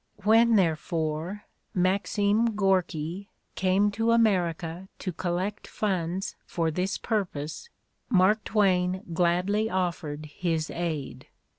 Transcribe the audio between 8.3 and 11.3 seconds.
Twain gladly offered his aid.